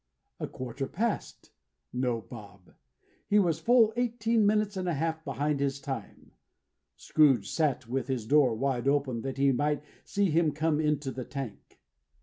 A 0.39 0.47
quarter 0.47 0.87
past. 0.87 1.51
No 1.93 2.21
Bob. 2.21 2.73
He 3.27 3.37
was 3.37 3.59
full 3.59 3.93
eighteen 3.95 4.47
minutes 4.47 4.75
and 4.75 4.89
a 4.89 4.95
half 4.95 5.23
behind 5.23 5.59
his 5.59 5.79
time. 5.79 6.31
Scrooge 6.95 7.51
sat 7.51 7.87
with 7.87 8.07
his 8.07 8.25
door 8.25 8.55
wide 8.55 8.87
open, 8.87 9.21
that 9.21 9.37
he 9.37 9.51
might 9.51 9.83
see 10.03 10.31
him 10.31 10.53
come 10.53 10.79
into 10.81 11.11
the 11.11 11.23
tank. 11.25 11.79